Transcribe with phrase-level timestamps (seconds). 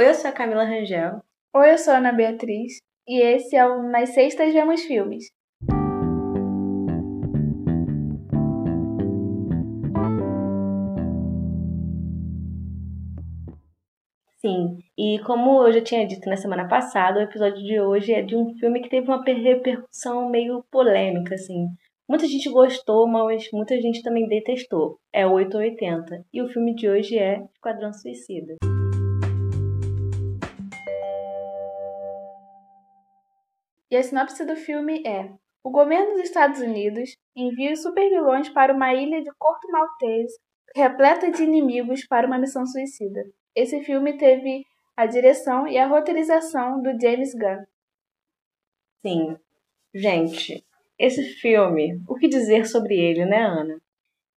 [0.00, 1.20] Oi, eu sou a Camila Rangel.
[1.56, 2.78] Oi, eu sou a Ana Beatriz.
[3.04, 5.24] E esse é o Nas Sextas Vemos Filmes.
[14.36, 18.22] Sim, e como eu já tinha dito na semana passada, o episódio de hoje é
[18.22, 21.66] de um filme que teve uma repercussão meio polêmica, assim.
[22.08, 25.00] Muita gente gostou, mas muita gente também detestou.
[25.12, 26.24] É 880.
[26.32, 28.54] E o filme de hoje é Esquadrão Suicida.
[33.90, 35.30] E a sinopse do filme é:
[35.62, 40.36] O governo dos Estados Unidos envia os supervilões para uma ilha de Corto Maltese
[40.74, 43.24] repleta de inimigos para uma missão suicida.
[43.54, 44.64] Esse filme teve
[44.96, 47.64] a direção e a roteirização do James Gunn.
[49.00, 49.36] Sim.
[49.94, 50.64] Gente,
[50.98, 53.80] esse filme, o que dizer sobre ele, né, Ana?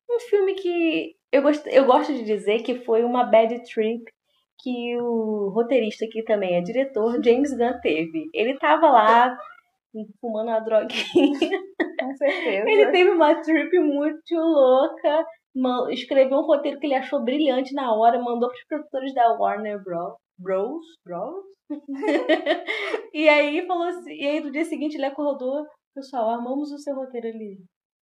[0.09, 4.04] Um filme que eu gosto, eu gosto de dizer que foi uma bad trip
[4.59, 8.30] que o roteirista, que também é diretor, James Gunn, teve.
[8.34, 9.38] Ele tava lá
[10.20, 11.50] fumando uma droguinha.
[12.00, 12.70] Com certeza.
[12.70, 15.25] Ele teve uma trip muito louca
[15.92, 19.84] escreveu um roteiro que ele achou brilhante na hora, mandou para os produtores da Warner
[19.84, 20.16] Bros.
[20.38, 20.86] Bros?
[21.06, 21.44] Bros?
[23.14, 26.95] e aí falou assim, e aí no dia seguinte ele acordou, pessoal, amamos o seu
[26.95, 27.58] roteiro ali.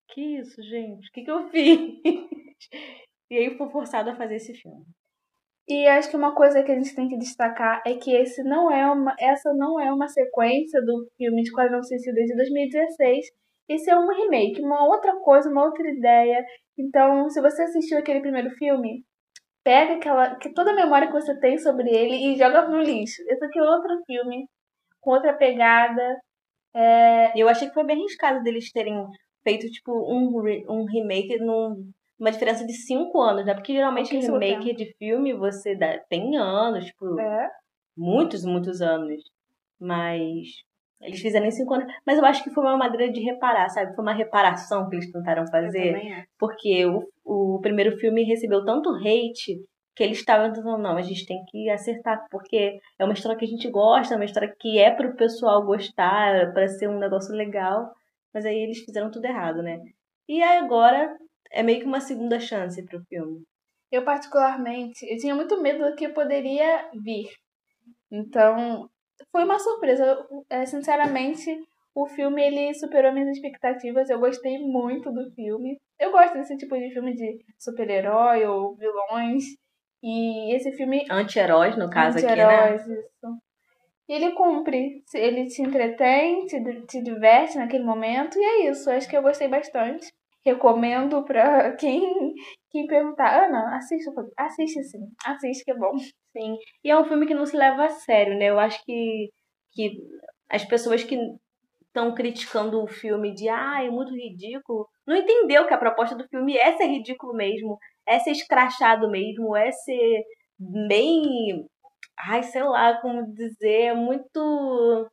[0.08, 1.08] Que isso, gente?
[1.08, 2.00] O que, que eu fiz?
[3.30, 4.84] e aí foi forçado a fazer esse filme.
[5.70, 8.72] E acho que uma coisa que a gente tem que destacar é que esse não
[8.72, 13.26] é uma, essa não é uma sequência do filme de Quadrão Suicida de 2016.
[13.68, 16.44] Esse é um remake, uma outra coisa, uma outra ideia.
[16.76, 19.04] Então, se você assistiu aquele primeiro filme,
[19.62, 23.22] pega aquela, que toda a memória que você tem sobre ele e joga no lixo.
[23.28, 24.48] Esse aqui é outro filme,
[25.00, 26.18] com outra pegada.
[26.74, 27.40] É...
[27.40, 29.06] Eu achei que foi bem arriscado deles terem
[29.44, 30.32] feito, tipo, um,
[30.68, 33.54] um remake num, uma diferença de cinco anos, né?
[33.54, 37.48] Porque geralmente remake de filme você dá, tem anos, tipo, é.
[37.96, 39.22] muitos, muitos anos.
[39.80, 40.48] Mas
[41.00, 41.92] eles fizeram em cinco anos.
[42.06, 43.94] Mas eu acho que foi uma maneira de reparar, sabe?
[43.94, 46.26] Foi uma reparação que eles tentaram fazer.
[46.38, 49.58] Porque o, o primeiro filme recebeu tanto hate
[49.96, 53.44] que eles estavam tentando, não, a gente tem que acertar, porque é uma história que
[53.44, 57.34] a gente gosta, é uma história que é pro pessoal gostar, para ser um negócio
[57.34, 57.90] legal.
[58.32, 59.78] Mas aí eles fizeram tudo errado, né?
[60.28, 61.12] E agora
[61.52, 63.44] é meio que uma segunda chance pro filme.
[63.90, 67.28] Eu, particularmente, eu tinha muito medo do que poderia vir.
[68.10, 68.88] Então,
[69.32, 70.26] foi uma surpresa.
[70.48, 71.58] É, sinceramente,
[71.94, 74.08] o filme ele superou minhas expectativas.
[74.08, 75.76] Eu gostei muito do filme.
[75.98, 79.44] Eu gosto desse tipo de filme de super-herói ou vilões.
[80.02, 81.04] E esse filme.
[81.10, 82.76] Anti-heróis, no caso anti aqui, né?
[82.76, 83.40] isso.
[84.08, 85.02] E ele cumpre.
[85.14, 88.38] Ele te entretém, te, te diverte naquele momento.
[88.38, 88.88] E é isso.
[88.90, 90.06] Acho que eu gostei bastante.
[90.44, 92.34] Recomendo pra quem,
[92.70, 93.44] quem perguntar.
[93.46, 94.10] Ana, assista.
[94.38, 95.00] Assiste sim.
[95.24, 95.92] Assiste que é bom.
[96.32, 96.56] Sim.
[96.84, 98.46] E é um filme que não se leva a sério, né?
[98.46, 99.30] Eu acho que,
[99.72, 99.98] que
[100.48, 101.16] as pessoas que
[101.90, 106.26] estão criticando o filme de ah, é muito ridículo, não entendeu que a proposta do
[106.28, 110.22] filme é ser ridículo mesmo, é ser escrachado mesmo, é ser
[110.58, 111.66] bem.
[112.18, 115.10] Ai, sei lá como dizer, é muito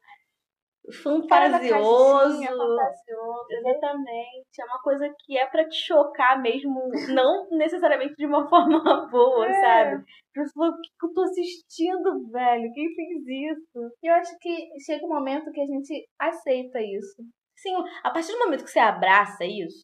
[0.91, 2.39] fantasioso.
[2.39, 3.47] Caixinha, fantasioso.
[3.51, 4.61] Exatamente.
[4.61, 9.47] É uma coisa que é para te chocar mesmo, não necessariamente de uma forma boa,
[9.47, 9.61] é.
[9.61, 10.03] sabe?
[10.35, 12.71] Você falou, o que eu tô assistindo, velho?
[12.73, 13.91] Quem fez isso?
[14.03, 17.23] Eu acho que chega um momento que a gente aceita isso.
[17.55, 19.83] Sim, a partir do momento que você abraça isso,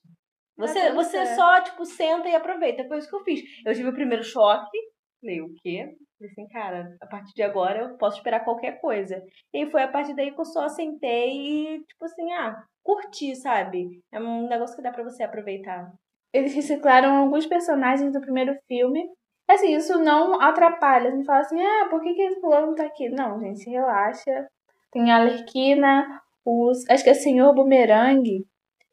[0.56, 2.88] você, você só, tipo, senta e aproveita.
[2.88, 3.42] Foi isso que eu fiz.
[3.66, 4.78] Eu tive o primeiro choque,
[5.20, 5.96] falei, o quê?
[6.24, 9.22] Falei assim, cara, a partir de agora eu posso esperar qualquer coisa.
[9.54, 14.02] E foi a partir daí que eu só sentei e, tipo assim, ah, curti, sabe?
[14.12, 15.92] É um negócio que dá para você aproveitar.
[16.32, 19.06] Eles reciclaram alguns personagens do primeiro filme.
[19.50, 21.12] Assim, isso não atrapalha.
[21.12, 23.10] Gente fala assim, ah, por que, que esse fulano tá aqui?
[23.10, 24.48] Não, gente, relaxa.
[24.92, 26.90] Tem a Alerquina, os.
[26.90, 28.46] Acho que é o Senhor Boomerang.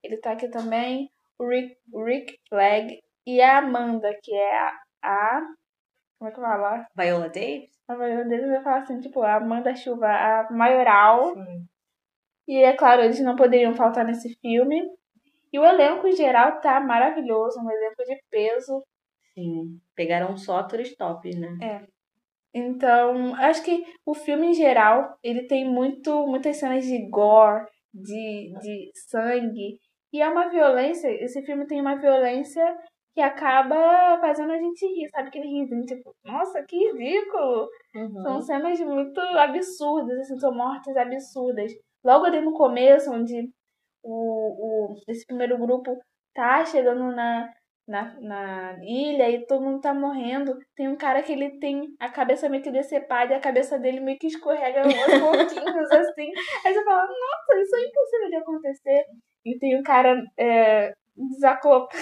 [0.02, 1.08] Ele tá aqui também.
[1.38, 4.72] O Rick, Rick Flag e a Amanda, que é a,
[5.04, 5.42] a
[6.20, 6.86] como é que fala?
[6.94, 7.70] Viola Davis?
[7.88, 11.32] A Viola Davis vai falar assim, tipo, a Amanda Chuva, a maioral.
[11.32, 11.66] Sim.
[12.46, 14.82] E é claro, eles não poderiam faltar nesse filme.
[15.50, 18.84] E o elenco em geral tá maravilhoso, um elenco de peso.
[19.32, 21.56] Sim, pegaram só atores top, né?
[21.62, 21.86] É.
[22.52, 27.64] Então, acho que o filme em geral, ele tem muito, muitas cenas de gore,
[27.94, 29.78] de, de sangue.
[30.12, 32.76] E é uma violência, esse filme tem uma violência
[33.14, 35.28] que acaba fazendo a gente rir, sabe?
[35.28, 37.68] Aquele risinho, tipo, nossa, que ridículo!
[37.94, 38.22] Uhum.
[38.22, 41.72] São cenas muito absurdas, assim, são mortes absurdas.
[42.04, 43.50] Logo ali no começo, onde
[44.02, 45.96] o, o, esse primeiro grupo
[46.34, 47.50] tá chegando na,
[47.86, 50.56] na, na ilha e todo mundo tá morrendo.
[50.76, 54.00] Tem um cara que ele tem a cabeça meio que decepada e a cabeça dele
[54.00, 56.30] meio que escorrega uns pouquinhos assim.
[56.64, 59.04] Aí você fala, nossa, isso é impossível de acontecer.
[59.44, 60.92] E tem um cara é,
[61.28, 61.94] desacop...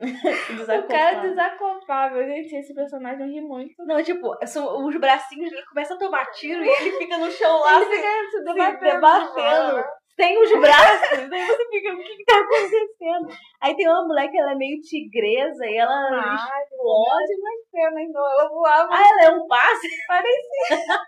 [0.00, 2.26] o cara desacopável.
[2.26, 3.74] Gente, esse personagem ri muito.
[3.84, 7.60] Não, tipo, são, os bracinhos dele começam a tomar tiro e ele fica no chão
[7.60, 8.78] lá ele fica se debatendo.
[8.78, 9.84] Se debatendo
[10.16, 11.18] sem os braços.
[11.30, 13.28] Daí você fica, o que, que tá acontecendo?
[13.60, 17.32] Aí tem uma mulher que ela é meio tigresa e ela ah, explode.
[17.42, 18.88] Mas cena, então ela voava.
[18.92, 19.94] Ah, ela é um pássaro?
[20.08, 20.98] Parecia.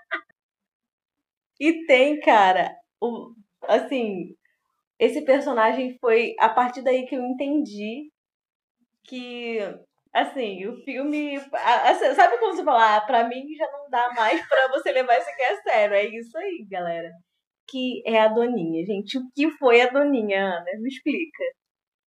[1.61, 3.35] e tem, cara, o,
[3.69, 4.35] assim,
[5.05, 8.11] esse personagem foi a partir daí que eu entendi
[9.05, 9.59] que
[10.13, 11.37] assim, o filme.
[11.55, 12.97] Assim, sabe como você fala?
[12.97, 15.97] Ah, pra mim já não dá mais pra você levar isso aqui a sério.
[15.97, 17.11] É isso aí, galera
[17.69, 19.19] que é a Doninha, gente.
[19.19, 20.65] O que foi a Doninha, Ana?
[20.81, 21.45] Me explica.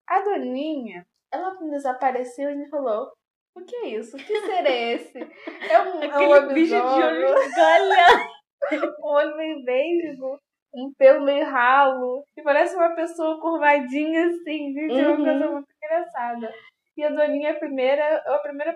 [0.08, 3.12] A Doninha, ela desapareceu e falou:
[3.56, 4.18] O que é isso?
[4.18, 5.20] Que ser é esse?
[5.20, 8.30] É um, Aquele é um bicho de olho galha.
[8.72, 10.38] um olho meio
[10.74, 12.24] um pelo meio ralo.
[12.38, 14.94] E parece uma pessoa curvadinha assim, gente.
[14.94, 15.00] Uhum.
[15.00, 15.54] É uma coisa uhum.
[15.54, 16.54] muito engraçada.
[16.96, 18.76] E a Doninha é a primeira, é a primeira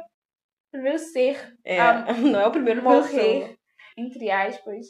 [0.72, 3.58] primeiro ser é, a não é o primeiro morrer, pessoa.
[3.98, 4.88] entre aspas,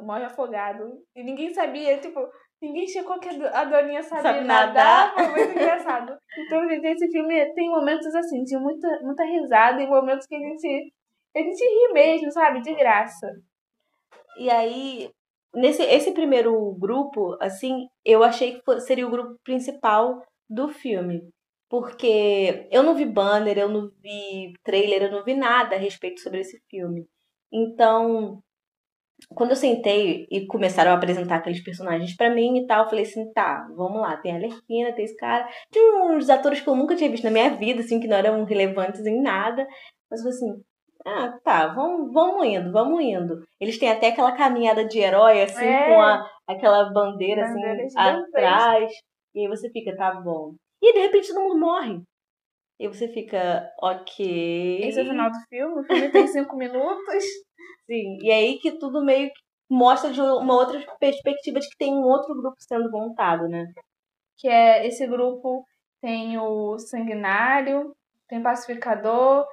[0.00, 1.02] morre afogado.
[1.14, 2.20] E ninguém sabia, tipo,
[2.62, 5.12] ninguém chegou que a Doninha sabia Sabe nadar.
[5.14, 5.14] nadar.
[5.14, 6.16] Foi muito engraçado.
[6.38, 10.38] Então, gente, esse filme tem momentos assim, de muita, muita risada e momentos que a
[10.38, 10.92] gente,
[11.36, 12.60] a gente ri mesmo, sabe?
[12.60, 13.28] De graça.
[14.38, 15.10] E aí,
[15.54, 21.22] nesse esse primeiro grupo, assim, eu achei que seria o grupo principal do filme.
[21.70, 26.20] Porque eu não vi banner, eu não vi trailer, eu não vi nada a respeito
[26.20, 27.06] sobre esse filme.
[27.52, 28.42] Então,
[29.34, 33.04] quando eu sentei e começaram a apresentar aqueles personagens para mim e tal, eu falei
[33.04, 35.46] assim, tá, vamos lá, tem a Lerquina, tem esse cara.
[35.70, 38.44] Tem uns atores que eu nunca tinha visto na minha vida, assim, que não eram
[38.44, 39.66] relevantes em nada.
[40.10, 40.64] Mas eu falei assim,
[41.08, 43.42] ah, tá, vamos, vamos indo, vamos indo.
[43.58, 45.86] Eles têm até aquela caminhada de herói, assim, é.
[45.86, 48.92] com a, aquela bandeira, assim, atrás.
[49.34, 50.54] E aí você fica, tá bom.
[50.82, 52.02] E de repente todo mundo morre.
[52.78, 54.80] E você fica, ok.
[54.82, 55.80] Esse é o final do filme?
[55.80, 57.24] O filme tem cinco minutos.
[57.86, 59.40] Sim, e aí que tudo meio que
[59.70, 63.66] mostra de uma outra perspectiva de que tem um outro grupo sendo montado, né?
[64.38, 65.64] Que é esse grupo
[66.00, 67.92] tem o Sanguinário,
[68.28, 69.44] tem o Pacificador,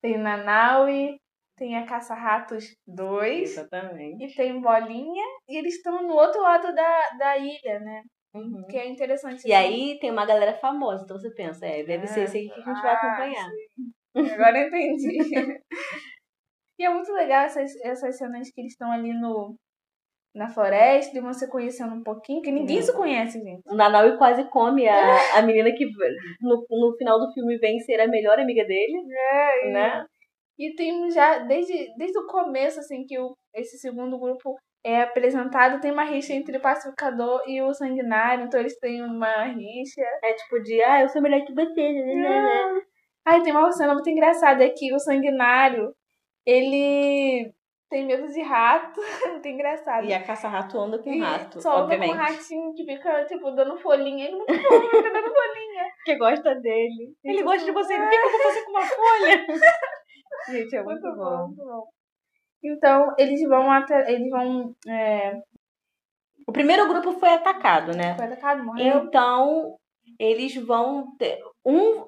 [0.00, 1.18] tem Nanaui,
[1.56, 3.50] tem a Caça-Ratos 2.
[3.50, 4.24] Exatamente.
[4.24, 8.02] E tem Bolinha, e eles estão no outro lado da, da ilha, né?
[8.34, 8.66] Uhum.
[8.68, 9.46] Que é interessante.
[9.46, 12.60] E aí tem uma galera famosa, então você pensa, é, deve ser esse aí que
[12.60, 13.50] a gente ah, vai acompanhar.
[13.50, 13.92] Sim.
[14.34, 15.18] Agora eu entendi.
[16.78, 19.54] E é muito legal essas, essas cenas que eles estão ali no,
[20.34, 23.62] na floresta e você conhecendo um pouquinho, que ninguém se conhece, gente.
[23.66, 25.86] O Nanaui quase come a, a menina que
[26.40, 28.96] no, no final do filme vem ser a melhor amiga dele.
[29.32, 30.06] É, né?
[30.58, 35.80] E, tem já, desde, desde o começo, assim, que o, esse segundo grupo é apresentado,
[35.80, 40.02] tem uma rixa entre o pacificador e o sanguinário, então eles têm uma rixa.
[40.22, 42.14] É tipo de, ah, eu sou melhor que você, né?
[42.14, 42.82] né, né.
[43.26, 45.94] Aí tem uma cena muito engraçada, é que o sanguinário
[46.46, 47.52] ele
[47.90, 50.06] tem medo de rato, muito engraçado.
[50.06, 52.10] E a caça-rato anda com e rato, só obviamente.
[52.10, 54.26] com um ratinho que fica, tipo, dando folhinha.
[54.26, 55.90] Ele muito bom, fica dando folhinha.
[56.04, 57.14] Que gosta dele.
[57.22, 57.94] Ele gosta de você.
[57.94, 59.46] O que, eu vou fazer com uma folha?
[60.48, 61.24] Gente, é muito, muito bom.
[61.24, 61.46] bom.
[61.46, 61.84] Muito bom.
[62.62, 64.12] Então, eles vão até.
[64.12, 64.74] Eles vão.
[64.88, 65.40] É...
[66.46, 68.14] O primeiro grupo foi atacado, né?
[68.16, 69.04] Foi atacado, morreu.
[69.04, 69.76] Então,
[70.18, 71.38] eles vão ter.
[71.64, 72.06] Um,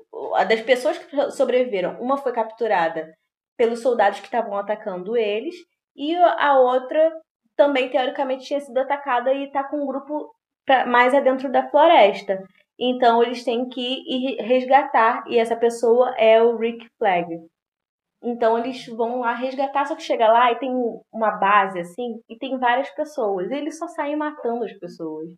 [0.49, 3.13] das pessoas que sobreviveram, uma foi capturada
[3.57, 5.55] pelos soldados que estavam atacando eles,
[5.97, 7.13] e a outra
[7.57, 10.33] também teoricamente tinha sido atacada e está com um grupo
[10.67, 12.43] pra, mais adentro da floresta.
[12.79, 17.27] Então eles têm que ir resgatar, e essa pessoa é o Rick Flag.
[18.25, 20.71] Então eles vão lá resgatar, só que chega lá e tem
[21.13, 23.51] uma base assim, e tem várias pessoas.
[23.51, 25.29] E eles só saem matando as pessoas.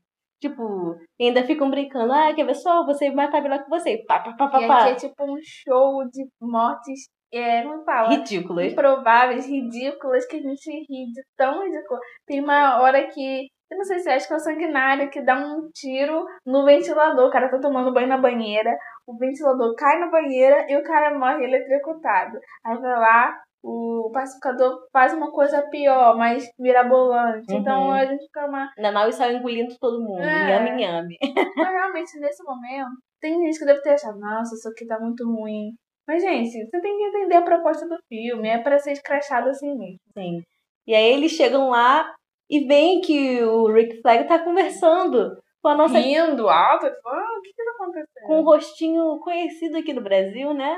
[0.41, 4.05] Tipo, ainda ficam brincando, ah, quer ver só, você matar melhor que você.
[4.07, 8.09] Pá, pá, pá, pá, e aqui é tipo um show de mortes é, como fala?
[8.11, 8.73] Ridículas.
[8.73, 12.01] Improváveis, ridículas, que a gente ri de tão ridículo.
[12.27, 15.35] Tem uma hora que, eu não sei se acho que é o sanguinário, que dá
[15.37, 17.29] um tiro no ventilador.
[17.29, 18.77] O cara tá tomando banho na banheira,
[19.07, 22.39] o ventilador cai na banheira e o cara morre eletrocutado.
[22.65, 27.51] Aí vai lá, o pacificador faz uma coisa pior, mais mirabolante.
[27.51, 27.61] Uhum.
[27.61, 28.71] Então a gente fica uma.
[28.79, 30.21] Nanau sai engolindo todo mundo.
[30.21, 30.59] É.
[30.59, 31.17] Nhame, nhame.
[31.57, 32.91] Mas realmente, nesse momento,
[33.21, 35.71] tem gente que deve ter achado, nossa, isso aqui tá muito ruim.
[36.07, 38.49] Mas, gente, você tem que entender a proposta do filme.
[38.49, 39.99] É para ser escrachado assim mesmo.
[40.17, 40.43] Sim.
[40.87, 42.13] E aí eles chegam lá
[42.51, 45.99] e veem que o Rick Flag tá conversando Com a nossa...
[45.99, 46.87] Rindo alto.
[46.87, 48.27] Ah, o que que tá acontecendo?
[48.27, 50.77] Com um rostinho conhecido aqui no Brasil, né?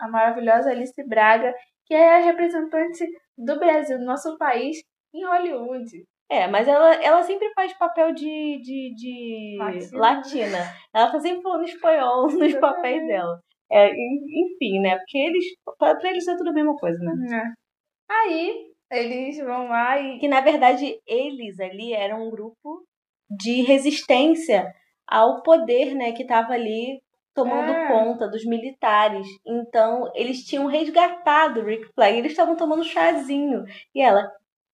[0.00, 1.52] A maravilhosa Alice Braga,
[1.86, 3.04] que é a representante
[3.36, 4.76] do Brasil, do nosso país,
[5.12, 6.04] em Hollywood.
[6.30, 9.98] É, mas ela, ela sempre faz papel de, de, de Latina.
[9.98, 10.58] latina.
[10.94, 13.40] Ela tá sempre falando espanhol nos papéis dela.
[13.70, 14.96] É, en- enfim, né?
[14.98, 15.44] Porque eles,
[15.78, 17.36] pra, pra eles é tudo a mesma coisa, né?
[17.36, 18.12] É.
[18.12, 20.18] Aí, eles vão lá e.
[20.18, 22.84] Que na verdade eles ali eram um grupo
[23.30, 24.72] de resistência
[25.06, 26.12] ao poder, né?
[26.12, 27.00] Que tava ali
[27.34, 27.88] tomando É.
[27.88, 29.26] conta dos militares.
[29.46, 32.16] Então, eles tinham resgatado o Rick Flag.
[32.18, 33.64] Eles estavam tomando chazinho.
[33.94, 34.22] E ela,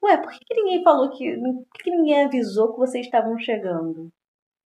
[0.03, 1.37] ué, por que, que ninguém falou que.
[1.37, 4.09] Por que, que ninguém avisou que vocês estavam chegando?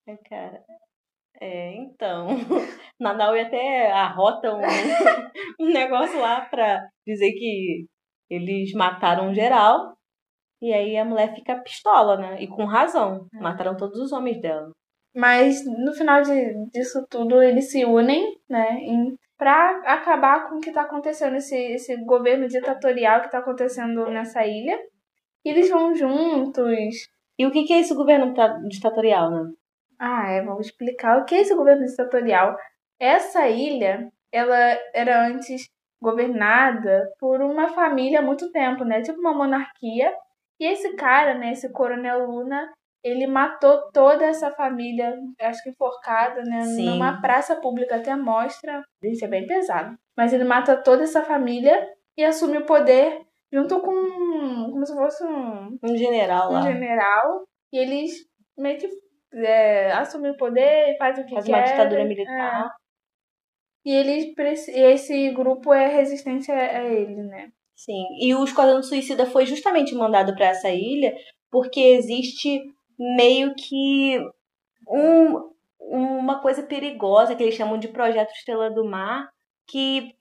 [0.06, 0.62] É, cara.
[1.42, 2.28] É, então.
[3.00, 4.60] Nanaui até arrota um,
[5.58, 7.84] um negócio lá pra dizer que
[8.30, 9.92] eles mataram geral.
[10.62, 12.40] E aí a mulher fica pistola, né?
[12.40, 13.26] E com razão.
[13.32, 14.70] Mataram todos os homens dela.
[15.16, 18.74] Mas no final de, disso tudo, eles se unem, né?
[18.78, 24.08] Em, pra acabar com o que tá acontecendo, esse, esse governo ditatorial que tá acontecendo
[24.10, 24.78] nessa ilha.
[25.44, 26.68] E eles vão juntos.
[27.36, 29.50] E o que, que é esse governo dita- ditatorial, né?
[30.04, 32.56] Ah, é, vamos explicar o que é esse governo ditatorial.
[33.00, 34.56] Essa ilha, ela
[34.92, 35.68] era antes
[36.02, 39.00] governada por uma família há muito tempo, né?
[39.00, 40.12] Tipo uma monarquia.
[40.60, 42.68] E esse cara, né, esse coronel Luna,
[43.04, 46.62] ele matou toda essa família, acho que enforcada, né?
[46.62, 46.86] Sim.
[46.90, 48.82] Numa praça pública até mostra.
[49.04, 49.96] Isso é bem pesado.
[50.16, 53.20] Mas ele mata toda essa família e assume o poder
[53.52, 53.92] junto com
[54.72, 56.62] como se fosse um Um general um lá.
[56.62, 58.12] general e eles
[58.58, 58.88] meio que
[59.34, 61.72] é, assumem o poder e fazem o que Faz uma querem.
[61.72, 62.66] ditadura militar.
[62.78, 62.82] é.
[63.84, 67.50] E eles preci- e esse grupo é resistência a ele, né?
[67.74, 68.04] Sim.
[68.20, 71.16] E o Esquadrão Suicida foi justamente mandado para essa ilha
[71.50, 72.60] porque existe
[73.16, 74.18] meio que
[74.88, 79.28] um, uma coisa perigosa que eles chamam de Projeto Estrela do Mar,
[79.66, 80.14] que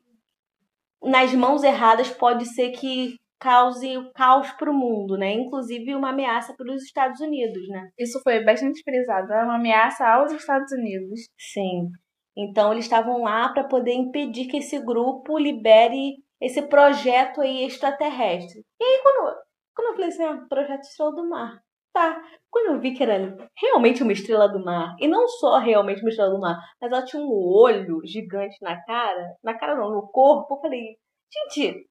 [1.03, 5.33] nas mãos erradas pode ser que cause o caos para o mundo, né?
[5.33, 7.89] Inclusive uma ameaça para os Estados Unidos, né?
[7.97, 9.33] Isso foi bastante frisado.
[9.33, 11.21] É uma ameaça aos Estados Unidos.
[11.37, 11.89] Sim.
[12.37, 18.61] Então eles estavam lá para poder impedir que esse grupo libere esse projeto aí extraterrestre.
[18.79, 19.35] E aí quando,
[19.75, 21.59] quando eu falei assim, ah, projeto Estrela do Mar.
[21.93, 22.21] Tá.
[22.49, 26.09] Quando eu vi que era realmente uma estrela do mar, e não só realmente uma
[26.09, 30.09] estrela do mar, mas ela tinha um olho gigante na cara, na cara não, no
[30.09, 30.95] corpo, eu falei,
[31.33, 31.85] gente,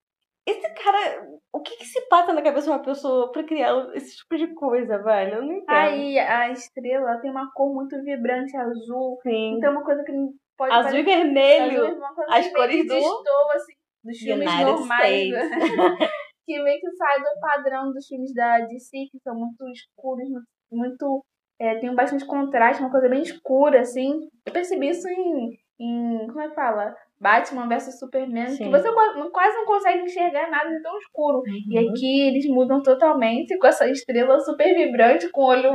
[0.47, 4.17] esse cara, o que que se passa na cabeça de uma pessoa pra criar esse
[4.17, 5.37] tipo de coisa, velho?
[5.37, 5.77] Eu não entendo.
[5.77, 9.19] Aí a estrela tem uma cor muito vibrante, azul.
[9.23, 9.57] Sim.
[9.57, 10.13] Então é uma coisa que
[10.57, 11.87] pode Azul e vermelho.
[11.87, 13.73] azul as cores do destoa, assim,
[14.05, 15.29] dos filmes United normais.
[15.29, 16.11] States.
[16.47, 20.47] que meio que sai do padrão dos filmes da DC, que são muito escuros, muito.
[20.71, 21.25] muito
[21.61, 24.29] é, tem bastante contraste, uma coisa bem escura, assim.
[24.47, 25.59] Eu percebi isso em.
[25.79, 26.97] em como é que fala?
[27.21, 28.65] Batman vs Superman, Sim.
[28.65, 28.89] que você
[29.31, 31.43] quase não consegue enxergar nada de tão escuro.
[31.47, 31.91] E Uhum.
[31.91, 35.71] aqui eles mudam totalmente com essa estrela super vibrante, com olho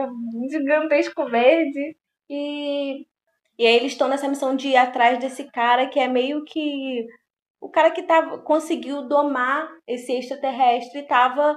[0.49, 1.95] gigantesco verde.
[2.29, 3.05] E
[3.57, 7.05] E aí eles estão nessa missão de ir atrás desse cara que é meio que
[7.61, 11.55] o cara que tava, conseguiu domar esse extraterrestre e tava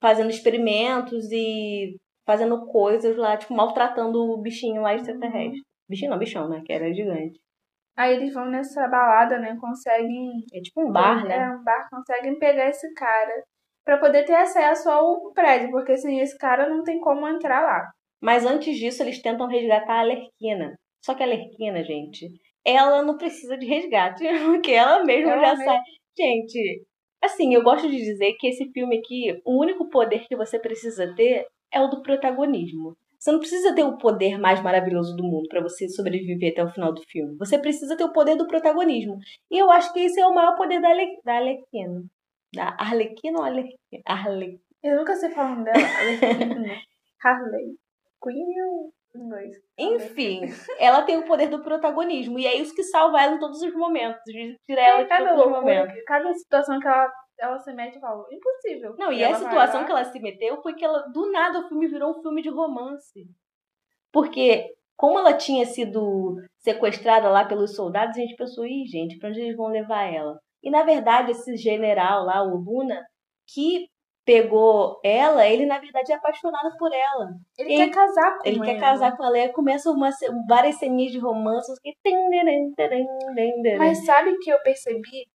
[0.00, 5.62] fazendo experimentos e fazendo coisas lá, tipo, maltratando o bichinho lá extraterrestre.
[5.88, 6.60] Bichinho não, bichão, né?
[6.66, 7.38] Que era gigante.
[7.98, 9.56] Aí eles vão nessa balada, né?
[9.60, 11.50] Conseguem É tipo um bar, É, né?
[11.50, 13.42] um bar conseguem pegar esse cara
[13.84, 17.90] pra poder ter acesso ao prédio, porque sem esse cara não tem como entrar lá.
[18.22, 20.74] Mas antes disso, eles tentam resgatar a Alerquina.
[21.04, 22.26] Só que a Alerquina, gente,
[22.64, 25.80] ela não precisa de resgate, porque ela mesma Ela já mesma- sai.
[26.18, 26.82] Gente,
[27.22, 31.14] assim, eu gosto de dizer que esse filme aqui, o único poder que você precisa
[31.14, 32.96] ter é o do protagonismo.
[33.18, 36.70] Você não precisa ter o poder mais maravilhoso do mundo pra você sobreviver até o
[36.70, 37.36] final do filme.
[37.36, 39.18] Você precisa ter o poder do protagonismo.
[39.50, 41.20] E eu acho que esse é o maior poder da, Ale...
[41.24, 42.04] da Arlequina.
[42.54, 44.02] Da Arlequina ou Arlequina?
[44.06, 44.60] Arle...
[44.82, 45.76] Eu nunca sei falar dela.
[47.24, 47.76] Harley.
[48.22, 49.56] Queen dois.
[49.76, 50.42] Enfim,
[50.78, 52.38] ela tem o poder do protagonismo.
[52.38, 54.20] E é isso que salva ela em todos os momentos.
[54.66, 55.94] Tira ela de cada todos os momentos.
[56.06, 58.94] cada situação que ela, ela se mete, eu falo, impossível.
[58.98, 61.68] Não, e, ela a situação que ela se meteu foi que ela, do nada, o
[61.68, 63.26] filme virou um filme de romance.
[64.12, 69.28] Porque, como ela tinha sido sequestrada lá pelos soldados, a gente pensou, ih, gente, pra
[69.28, 70.38] onde eles vão levar ela?
[70.62, 73.00] E, na verdade, esse general lá, o Luna,
[73.46, 73.86] que
[74.24, 77.30] pegou ela, ele, na verdade, é apaixonado por ela.
[77.56, 78.64] Ele ele- quer casar com Ele ela.
[78.66, 80.10] quer casar com ela e aí começam uma,
[80.46, 81.72] várias ceninhas de romance.
[81.80, 81.94] Que...
[83.78, 85.26] Mas sabe que eu percebi?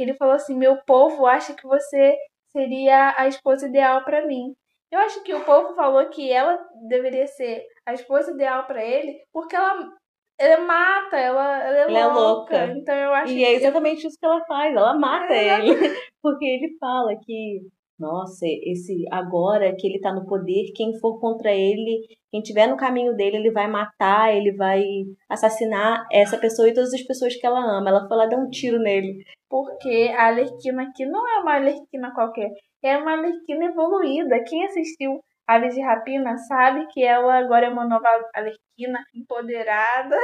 [0.00, 2.16] Que ele falou assim: meu povo acha que você
[2.50, 4.54] seria a esposa ideal pra mim.
[4.90, 9.20] Eu acho que o povo falou que ela deveria ser a esposa ideal para ele,
[9.30, 9.92] porque ela
[10.38, 12.56] ela mata, ela, ela, é, ela louca.
[12.56, 12.78] é louca.
[12.78, 15.58] Então eu acho E é exatamente isso que ela faz, ela mata é.
[15.58, 15.74] ele.
[16.22, 17.60] Porque ele fala que,
[18.00, 22.76] nossa, esse agora que ele tá no poder, quem for contra ele, quem tiver no
[22.76, 24.82] caminho dele, ele vai matar, ele vai
[25.28, 27.90] assassinar essa pessoa e todas as pessoas que ela ama.
[27.90, 29.22] Ela foi lá dar um tiro nele.
[29.48, 32.50] Porque a Alerquina aqui não é uma Alerquina qualquer,
[32.82, 34.42] é uma Alerquina evoluída.
[34.44, 40.16] Quem assistiu Aves de Rapina sabe que ela agora é uma nova Alerquina empoderada.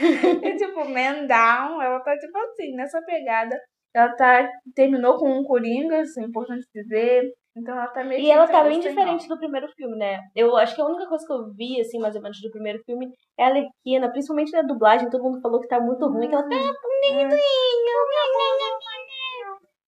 [0.00, 1.80] é tipo, man down.
[1.82, 3.56] Ela tá tipo assim, nessa pegada.
[3.98, 7.32] Ela tá, terminou com um Coringa, isso é importante dizer.
[7.56, 10.20] Então ela tá meio E ela tá bem diferente do primeiro filme, né?
[10.36, 12.78] Eu acho que a única coisa que eu vi, assim, mais ou menos do primeiro
[12.84, 16.34] filme é a Lerquina, principalmente na dublagem, todo mundo falou que tá muito ruim, que
[16.34, 17.28] ela tá hum,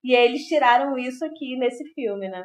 [0.03, 2.43] E aí eles tiraram isso aqui nesse filme, né?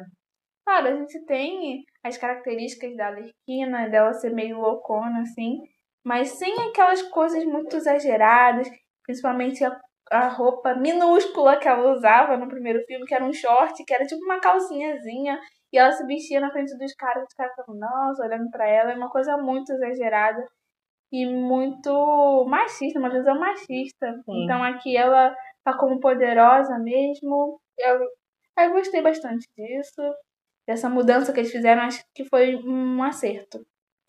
[0.65, 5.57] Claro, a gente tem as características da Lerquina, dela ser meio loucona, assim,
[6.05, 8.69] mas sem aquelas coisas muito exageradas,
[9.03, 9.77] principalmente a,
[10.11, 14.05] a roupa minúscula que ela usava no primeiro filme, que era um short, que era
[14.05, 15.39] tipo uma calcinhazinha,
[15.71, 18.91] e ela se vestia na frente dos caras, os caras ficavam, nossa, olhando pra ela,
[18.91, 20.45] é uma coisa muito exagerada
[21.11, 24.13] e muito machista, uma visão machista.
[24.25, 24.43] Sim.
[24.43, 27.59] Então aqui ela tá como poderosa mesmo.
[27.77, 27.99] Eu,
[28.59, 30.01] eu gostei bastante disso
[30.67, 33.65] dessa mudança que eles fizeram, acho que foi um acerto.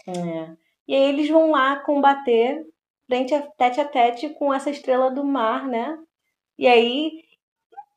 [0.08, 0.56] É.
[0.88, 2.64] E aí eles vão lá combater
[3.08, 5.98] frente a tete a tete com essa estrela do mar, né?
[6.58, 7.10] E aí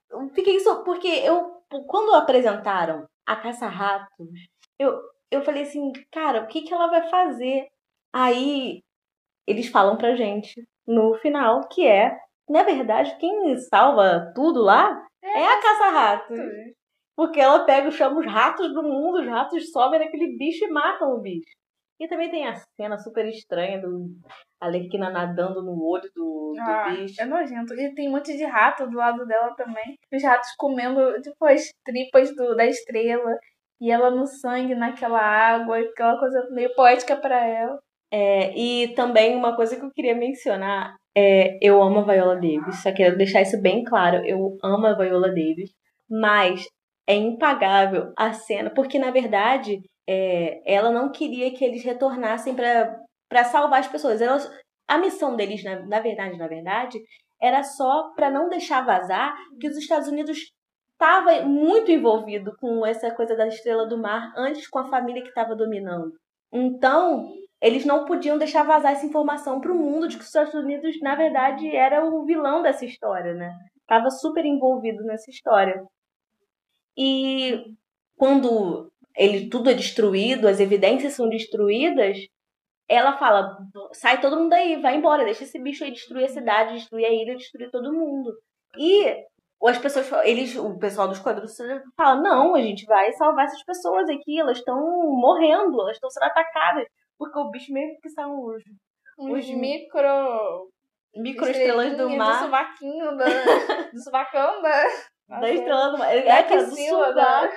[0.10, 4.28] eu fiquei só porque eu quando apresentaram a caça-ratos,
[4.80, 5.00] eu
[5.30, 7.68] eu falei assim, cara, o que que ela vai fazer?
[8.14, 8.84] Aí
[9.48, 12.18] eles falam pra gente no final que é,
[12.50, 16.38] na verdade, quem salva tudo lá é, é a caça-ratos.
[17.16, 21.14] Porque ela pega, chama os ratos do mundo, os ratos sobem naquele bicho e matam
[21.14, 21.56] o bicho.
[22.02, 24.08] E também tem a cena super estranha do
[24.60, 27.22] Alerquina nadando no olho do, do ah, bicho.
[27.22, 27.76] É nojento.
[27.76, 30.00] E tem um monte de rato do lado dela também.
[30.12, 33.38] Os ratos comendo, tipo, as tripas do, da estrela.
[33.80, 35.78] E ela no sangue naquela água.
[35.78, 37.78] Aquela coisa meio poética para ela.
[38.12, 42.82] É, e também uma coisa que eu queria mencionar é eu amo a Viola Davis.
[42.82, 44.26] Só quero deixar isso bem claro.
[44.26, 45.70] Eu amo a Viola Davis.
[46.10, 46.66] Mas
[47.08, 49.82] é impagável a cena, porque na verdade
[50.12, 54.20] é, ela não queria que eles retornassem para salvar as pessoas.
[54.88, 57.00] A missão deles, na, na verdade, na verdade,
[57.42, 60.38] era só para não deixar vazar que os Estados Unidos
[60.94, 65.30] estava muito envolvido com essa coisa da estrela do mar antes com a família que
[65.30, 66.12] estava dominando.
[66.54, 70.54] Então, eles não podiam deixar vazar essa informação para o mundo de que os Estados
[70.54, 73.56] Unidos, na verdade, era o vilão dessa história, né?
[73.88, 75.82] Tava super envolvido nessa história.
[76.98, 77.64] E
[78.18, 82.18] quando ele tudo é destruído, as evidências são destruídas,
[82.92, 83.58] ela fala:
[83.94, 87.10] sai todo mundo aí, vai embora, deixa esse bicho aí destruir a cidade, destruir a
[87.10, 88.34] ilha, destruir todo mundo.
[88.78, 89.16] E
[89.64, 91.56] as pessoas, eles, o pessoal dos quadros
[91.96, 96.24] fala: não, a gente vai salvar essas pessoas aqui, elas estão morrendo, elas estão sendo
[96.24, 96.86] atacadas.
[97.18, 98.64] Porque o bicho mesmo que são os,
[99.18, 100.70] os micro.
[101.16, 102.40] Micro estrelas do mar.
[102.40, 103.26] Do subaquinho, da,
[103.92, 104.84] do subacão da.
[105.40, 106.14] Da estrela do mar.
[106.14, 107.54] É, é do sovaco.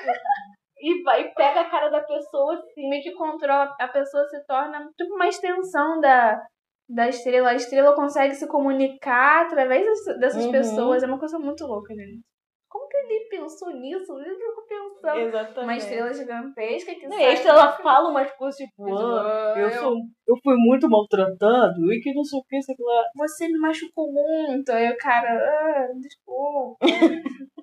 [0.84, 2.90] E vai pega a cara da pessoa assim.
[2.90, 3.74] Meio que controla.
[3.80, 6.38] A pessoa se torna tipo uma extensão da,
[6.86, 7.48] da estrela.
[7.48, 9.86] A estrela consegue se comunicar através
[10.20, 10.52] dessas uhum.
[10.52, 11.02] pessoas.
[11.02, 12.20] É uma coisa muito louca, gente.
[12.68, 14.12] Como que ele pensou nisso?
[14.12, 15.20] Eu fico pensando.
[15.20, 15.62] Exatamente.
[15.62, 17.24] Uma estrela gigantesca que sai.
[17.24, 19.94] A estrela fala umas coisas tipo, ah, eu, sou,
[20.28, 23.04] eu fui muito maltratado e que não sei o que, sei lá.
[23.16, 24.70] Você me machucou muito.
[24.70, 26.76] Aí o cara, ah, desculpa.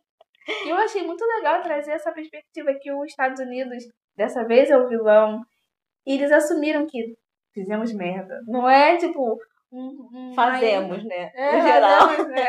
[0.66, 3.84] E eu achei muito legal trazer essa perspectiva que os Estados Unidos,
[4.16, 5.42] dessa vez, é o vilão.
[6.06, 7.16] E eles assumiram que
[7.54, 8.42] fizemos merda.
[8.48, 9.38] Não é tipo.
[9.72, 11.32] Um, um fazemos, né?
[11.34, 12.08] É, no geral.
[12.08, 12.48] Fazemos, né?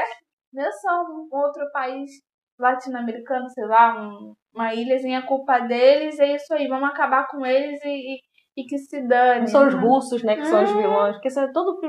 [0.52, 2.10] Não é só um outro país
[2.58, 7.44] latino-americano, sei lá, um, uma ilhazinha, a culpa deles, é isso aí, vamos acabar com
[7.44, 8.20] eles e, e,
[8.56, 9.40] e que se dane.
[9.40, 10.74] Não são os russos, né, que são os é.
[10.74, 11.80] vilões, porque todo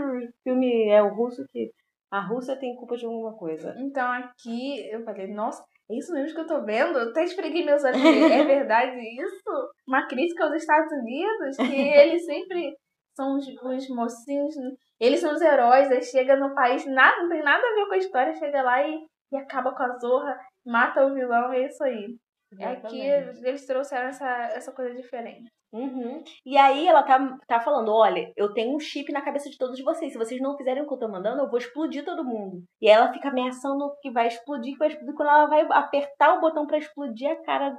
[0.43, 1.71] filme é o russo que
[2.09, 3.75] a Rússia tem culpa de alguma coisa.
[3.79, 6.97] Então aqui eu falei, nossa, é isso mesmo que eu tô vendo?
[6.97, 8.03] Eu até esfreguei meus olhos.
[8.03, 9.71] é verdade isso?
[9.87, 11.63] Uma crítica aos Estados Unidos, que
[11.99, 12.75] eles sempre
[13.15, 14.55] são os, os mocinhos,
[14.99, 17.93] eles são os heróis, aí chega no país, nada, não tem nada a ver com
[17.93, 21.83] a história, chega lá e, e acaba com a zorra, mata o vilão, é isso
[21.83, 22.15] aí.
[22.59, 25.49] É Aqui eles trouxeram essa, essa coisa diferente.
[25.73, 26.23] Uhum.
[26.45, 29.83] E aí ela tá, tá falando: olha, eu tenho um chip na cabeça de todos
[29.83, 30.11] vocês.
[30.13, 32.63] Se vocês não fizerem o que eu tô mandando, eu vou explodir todo mundo.
[32.79, 35.15] E ela fica ameaçando que vai explodir, que vai explodir.
[35.15, 37.75] Quando ela vai apertar o botão para explodir a cara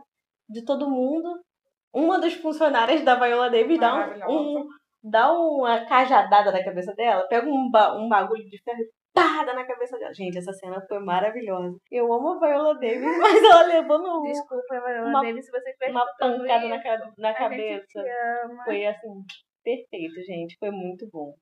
[0.48, 1.40] de todo mundo,
[1.94, 3.94] uma dos funcionários da Viola Davis dá
[4.28, 4.68] um, um,
[5.02, 9.44] dá uma cajadada na cabeça dela, pega um, ba um bagulho de ferro e pá,
[9.44, 10.12] na cabeça dela.
[10.12, 11.76] Gente, essa cena foi maravilhosa.
[11.90, 14.22] Eu amo a Viola Davis, mas ela levou no.
[14.22, 18.04] Desculpa, Viola uma, Davis, se você estiver Uma pancada na, na cabeça.
[18.64, 19.22] Foi assim,
[19.62, 20.56] perfeito, gente.
[20.58, 21.32] Foi muito bom.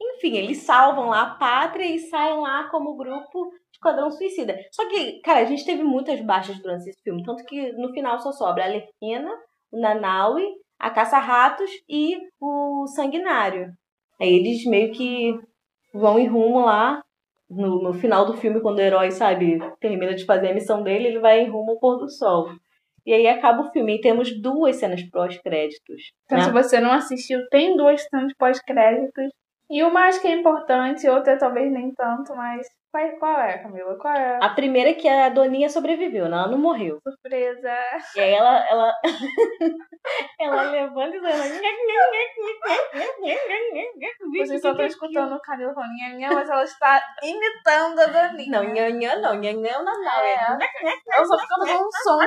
[0.00, 4.56] Enfim, eles salvam lá a pátria e saem lá como grupo Esquadrão Suicida.
[4.70, 7.22] Só que, cara, a gente teve muitas baixas durante esse filme.
[7.22, 9.30] Tanto que no final só sobra a Lerquina,
[9.72, 10.44] o Nanaui,
[10.78, 13.72] a Caça-Ratos e o Sanguinário.
[14.20, 15.34] Aí eles meio que
[15.98, 17.02] vão em rumo lá.
[17.48, 21.06] No, no final do filme, quando o herói, sabe, termina de fazer a missão dele,
[21.06, 22.48] ele vai em rumo ao pôr do sol.
[23.06, 23.96] E aí acaba o filme.
[23.96, 26.12] E temos duas cenas pós-créditos.
[26.24, 26.44] Então, né?
[26.44, 29.30] se você não assistiu, tem duas cenas pós-créditos.
[29.68, 32.66] E uma acho que é importante, outra talvez nem tanto, mas
[33.18, 33.98] qual é, Camila?
[33.98, 34.38] Qual é?
[34.40, 36.36] A primeira é que a Doninha sobreviveu, né?
[36.36, 36.98] ela não morreu.
[37.02, 37.74] Surpresa!
[38.14, 38.92] E aí ela, ela,
[40.40, 41.44] ela levanta e ela...
[44.44, 48.50] Vocês só estão escutando o Camila falando nhanhã, mas ela está imitando a Doninha.
[48.50, 50.22] Não, nhanhã não, nhanhã é o Natal.
[50.22, 50.58] É.
[51.12, 52.20] Ela só fica fazendo um som.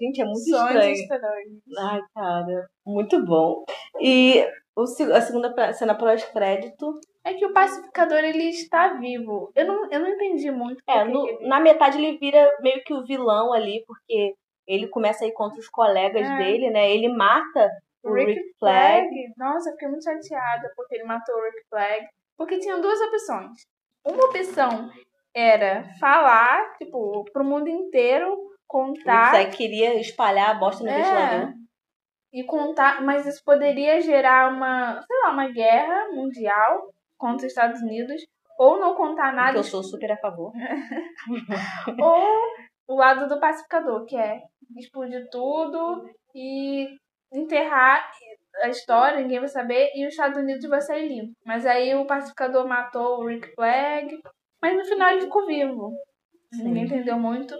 [0.00, 0.92] Gente, é muito estranho.
[0.92, 1.62] estranho.
[1.78, 3.64] Ai, cara, muito bom.
[4.00, 9.50] E o, a segunda cena pós-crédito é que o pacificador ele está vivo.
[9.54, 10.82] Eu não, eu não entendi muito.
[10.88, 11.48] É, no, ele...
[11.48, 14.34] na metade ele vira meio que o vilão ali, porque
[14.66, 16.36] ele começa a ir contra os colegas é.
[16.36, 16.90] dele, né?
[16.92, 17.70] Ele mata
[18.04, 19.08] o Rick, Rick Flag.
[19.08, 19.32] Flag.
[19.36, 22.06] Nossa, eu fiquei muito chateada porque ele matou o Rick Flag.
[22.36, 23.62] Porque tinha duas opções.
[24.06, 24.90] Uma opção
[25.34, 28.36] era falar, tipo, pro mundo inteiro,
[28.68, 29.48] contar.
[29.48, 30.96] O queria espalhar a bosta no é.
[30.96, 31.54] ventilador.
[32.30, 37.80] E contar, mas isso poderia gerar uma, sei lá, uma guerra mundial contra os Estados
[37.80, 38.22] Unidos,
[38.58, 39.52] ou não contar nada.
[39.52, 40.52] Que eu sou super a favor.
[41.98, 42.26] ou
[42.86, 44.42] o lado do pacificador, que é
[44.76, 46.86] explodir tudo e
[47.32, 48.10] enterrar
[48.62, 51.32] a história, ninguém vai saber, e os Estados Unidos vai sair limpo.
[51.46, 54.20] Mas aí o pacificador matou o Rick Flag,
[54.60, 55.92] mas no final ele ficou vivo.
[56.52, 56.64] Sim.
[56.64, 57.54] Ninguém entendeu muito.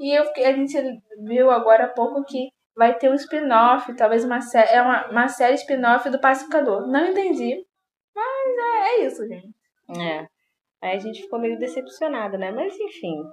[0.00, 0.76] E eu, a gente
[1.24, 5.28] viu agora há pouco que vai ter um spin-off, talvez uma, sé é uma, uma
[5.28, 6.86] série spin-off do Pacificador.
[6.86, 7.64] Não entendi,
[8.14, 9.54] mas é, é isso, gente.
[9.98, 10.26] É.
[10.80, 12.52] Aí a gente ficou meio decepcionada, né?
[12.52, 13.24] Mas enfim.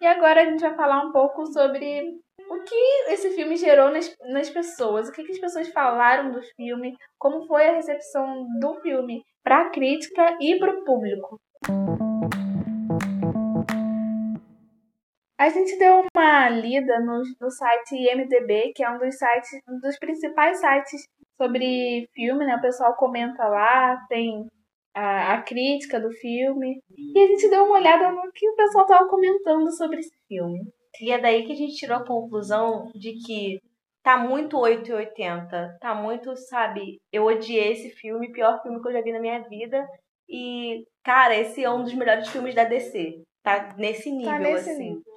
[0.00, 2.02] E agora a gente vai falar um pouco sobre
[2.50, 6.42] o que esse filme gerou nas, nas pessoas, o que, que as pessoas falaram do
[6.56, 11.40] filme, como foi a recepção do filme para a crítica e para o público.
[15.42, 19.80] A gente deu uma lida no, no site IMDB, que é um dos sites, um
[19.80, 21.04] dos principais sites
[21.36, 22.54] sobre filme, né?
[22.54, 24.46] O pessoal comenta lá, tem
[24.94, 26.78] a, a crítica do filme.
[26.96, 30.60] E a gente deu uma olhada no que o pessoal tava comentando sobre esse filme.
[31.00, 33.58] E é daí que a gente tirou a conclusão de que
[34.00, 35.78] tá muito 880.
[35.80, 37.00] Tá muito, sabe?
[37.12, 39.84] Eu odiei esse filme, pior filme que eu já vi na minha vida.
[40.28, 43.24] E, cara, esse é um dos melhores filmes da DC.
[43.42, 44.90] Tá nesse tá nível, tá nesse assim.
[44.90, 45.11] Nível.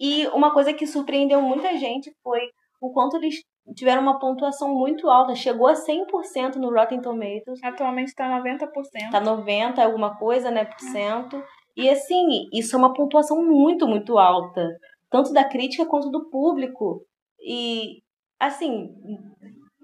[0.00, 2.40] E uma coisa que surpreendeu muita gente foi
[2.80, 3.42] o quanto eles
[3.74, 7.62] tiveram uma pontuação muito alta, chegou a 100% no Rotten Tomatoes.
[7.62, 9.10] Atualmente está 90%.
[9.10, 11.42] Tá 90 alguma coisa, né, por cento.
[11.76, 14.68] E assim, isso é uma pontuação muito, muito alta,
[15.10, 17.02] tanto da crítica quanto do público.
[17.40, 18.02] E
[18.38, 18.90] assim,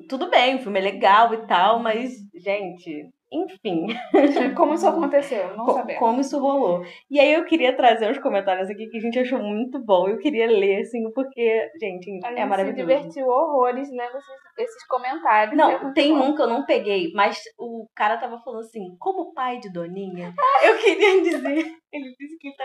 [0.09, 3.87] tudo bem, o filme é legal e tal, mas gente, enfim.
[4.57, 5.57] Como isso aconteceu?
[5.57, 5.99] Não sabemos.
[5.99, 6.85] Como isso rolou.
[7.11, 10.09] E aí eu queria trazer uns comentários aqui que a gente achou muito bom.
[10.09, 12.91] Eu queria ler, assim, porque, gente, a é maravilhoso.
[12.91, 15.57] A gente se divertiu horrores lendo esses, esses comentários.
[15.57, 16.29] Não, é tem bom.
[16.29, 20.33] um que eu não peguei, mas o cara tava falando assim, como pai de Doninha,
[20.65, 21.75] eu queria dizer...
[21.93, 22.65] Ele disse que ele tá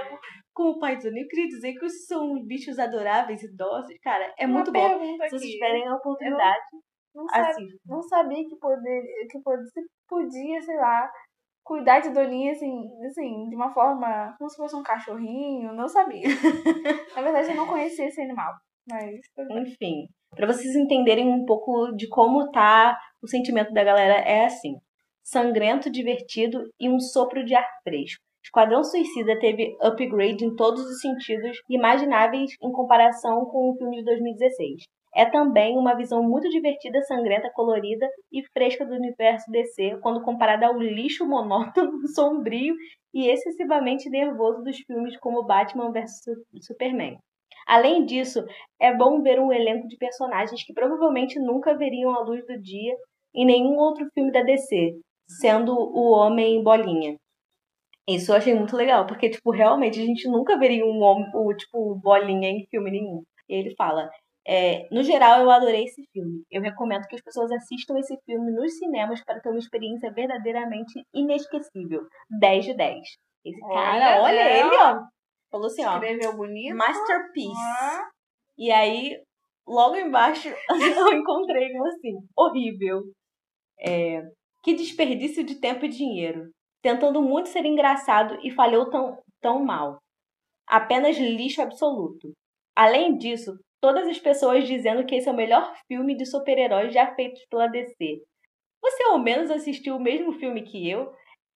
[0.54, 1.24] com o pai de Doninha.
[1.24, 4.00] Eu queria dizer que são bichos adoráveis e doces.
[4.02, 5.00] Cara, é muito bom.
[5.24, 6.66] Se vocês tiverem a oportunidade...
[7.14, 7.68] Não, assim.
[7.86, 9.66] não sabia que poder, que poder,
[10.08, 11.12] podia, sei lá,
[11.64, 16.24] cuidar de Doninha, assim, assim, de uma forma como se fosse um cachorrinho, não sabia.
[17.16, 18.54] Na verdade, eu não conhecia esse animal,
[18.88, 19.20] mas...
[19.52, 24.76] Enfim, para vocês entenderem um pouco de como tá o sentimento da galera, é assim.
[25.24, 28.24] Sangrento, divertido e um sopro de ar fresco.
[28.44, 34.06] Esquadrão Suicida teve upgrade em todos os sentidos imagináveis em comparação com o filme de
[34.06, 34.84] 2016.
[35.16, 40.68] É também uma visão muito divertida, sangrenta, colorida e fresca do universo DC, quando comparada
[40.68, 42.76] ao lixo monótono, sombrio
[43.14, 46.22] e excessivamente nervoso dos filmes como Batman vs
[46.62, 47.18] Superman.
[47.68, 48.44] Além disso,
[48.80, 52.96] é bom ver um elenco de personagens que provavelmente nunca veriam a luz do dia
[53.34, 57.16] em nenhum outro filme da DC, sendo o Homem Bolinha.
[58.08, 61.54] Isso eu achei muito legal, porque, tipo, realmente a gente nunca veria um homem, o,
[61.54, 63.22] tipo, bolinha em filme nenhum.
[63.48, 64.10] E ele fala,
[64.52, 66.42] É, no geral, eu adorei esse filme.
[66.50, 71.06] Eu recomendo que as pessoas assistam esse filme nos cinemas para ter uma experiência verdadeiramente
[71.14, 72.02] inesquecível.
[72.40, 73.00] 10 de 10.
[73.46, 75.02] Esse cara, olha, olha ele, ó.
[75.52, 75.94] Falou assim, ó.
[75.94, 76.76] Escreveu bonito.
[76.76, 77.54] Masterpiece.
[77.80, 78.10] Ah.
[78.58, 79.22] E aí,
[79.68, 83.04] logo embaixo, eu encontrei um assim, horrível.
[83.80, 84.24] É,
[84.64, 86.50] que desperdício de tempo e dinheiro.
[86.82, 90.00] Tentando muito ser engraçado e falhou tão, tão mal.
[90.68, 92.32] Apenas lixo absoluto.
[92.76, 97.14] Além disso, todas as pessoas dizendo que esse é o melhor filme de super-heróis já
[97.16, 98.22] feito pela DC.
[98.82, 101.12] Você ao menos assistiu o mesmo filme que eu?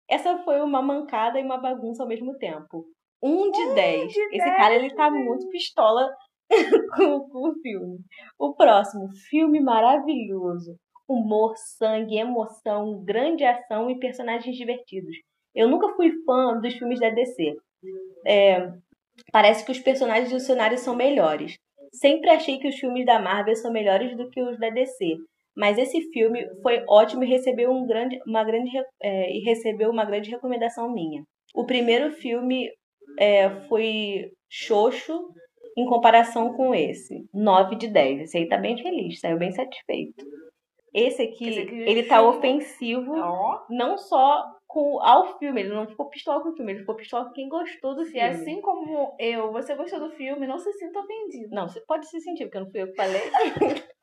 [0.09, 2.86] Essa foi uma mancada e uma bagunça ao mesmo tempo.
[3.21, 4.12] Um de um dez.
[4.12, 4.57] De Esse dez.
[4.57, 6.09] cara, ele tá muito pistola
[6.95, 7.99] com, com o filme.
[8.38, 10.75] O próximo, filme maravilhoso.
[11.07, 15.15] Humor, sangue, emoção, grande ação e personagens divertidos.
[15.55, 17.55] Eu nunca fui fã dos filmes da DC.
[18.25, 18.71] É,
[19.31, 21.55] parece que os personagens do cenário são melhores.
[21.93, 25.15] Sempre achei que os filmes da Marvel são melhores do que os da DC.
[25.56, 30.03] Mas esse filme foi ótimo e recebeu, um grande, uma, grande, é, e recebeu uma
[30.03, 31.23] grande recomendação minha.
[31.53, 32.69] O primeiro filme
[33.19, 35.13] é, foi xoxo
[35.77, 37.23] em comparação com esse.
[37.34, 38.21] 9 de 10.
[38.21, 40.25] Esse aí tá bem feliz, saiu bem satisfeito.
[40.93, 43.15] Esse aqui, esse aqui ele tá ofensivo,
[43.69, 47.25] não só com, ao filme, ele não ficou pistola com o filme, ele ficou pistola
[47.25, 48.19] com quem gostou do filme.
[48.19, 51.53] E assim como eu, você gostou do filme, não se sinta ofendido.
[51.53, 53.21] Não, você pode se sentir, porque não fui eu que falei.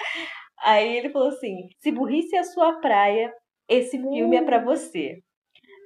[0.62, 3.32] Aí ele falou assim: se burrice é a sua praia,
[3.68, 5.18] esse filme é para você.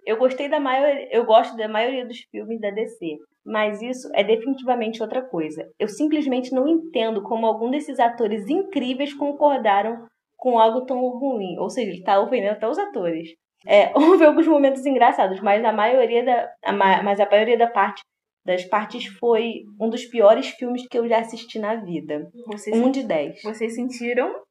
[0.07, 4.23] Eu gostei da maioria, eu gosto da maioria dos filmes da DC, mas isso é
[4.23, 5.67] definitivamente outra coisa.
[5.79, 10.07] Eu simplesmente não entendo como algum desses atores incríveis concordaram
[10.45, 11.59] com algo tão ruim.
[11.59, 13.31] Ou seja, ele tá ofendendo até os atores.
[13.67, 18.03] É, houve alguns momentos engraçados, mas a maioria da, a, mas a maioria da parte
[18.45, 22.29] das partes foi um dos piores filmes que eu já assisti na vida.
[22.47, 23.41] Vocês, um de dez.
[23.43, 24.43] Vocês sentiram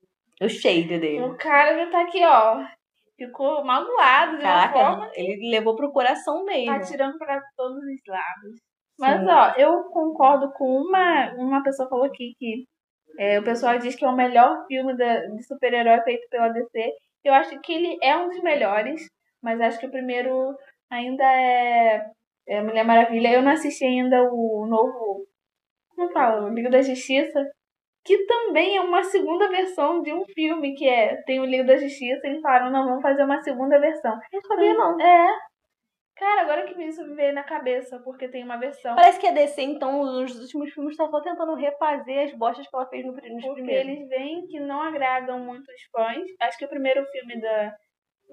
[0.42, 1.22] o shade dele.
[1.22, 2.66] O cara já tá aqui, ó.
[3.16, 5.12] Ficou magoado de Caraca, uma forma.
[5.14, 6.74] Ele levou pro coração mesmo.
[6.74, 8.60] Tá tirando pra todos os lados.
[8.98, 9.28] Mas, Sim.
[9.30, 12.66] ó, eu concordo com uma, uma pessoa falou aqui que
[13.17, 16.93] é, o pessoal diz que é o melhor filme da, de super-herói feito pela DC.
[17.23, 19.08] Eu acho que ele é um dos melhores,
[19.41, 20.56] mas acho que o primeiro
[20.89, 22.12] ainda é,
[22.47, 23.34] é Mulher Maravilha.
[23.34, 25.26] Eu não assisti ainda o novo.
[25.95, 26.45] Como fala?
[26.45, 27.43] O Liga da Justiça
[28.06, 31.78] que também é uma segunda versão de um filme que é tem o Liga da
[31.78, 34.19] Justiça, eles falaram, não, vamos fazer uma segunda versão.
[34.32, 34.99] Eu sabia não.
[34.99, 35.28] É.
[36.15, 38.95] Cara, agora que isso me veio na cabeça, porque tem uma versão.
[38.95, 42.76] Parece que a DC, então, nos últimos filmes, tá só tentando refazer as bostas que
[42.76, 46.23] ela fez no, nos porque eles veem que não agradam muitos fãs.
[46.39, 47.76] Acho que o primeiro filme da,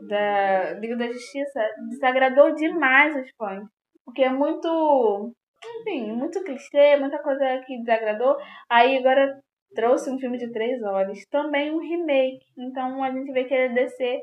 [0.08, 3.64] da Liga da Justiça desagradou demais os fãs.
[4.04, 5.34] Porque é muito.
[5.80, 8.36] Enfim, muito clichê, muita coisa que desagradou.
[8.68, 9.40] Aí agora
[9.74, 12.44] trouxe um filme de três horas, também um remake.
[12.58, 14.20] Então a gente vê que a DC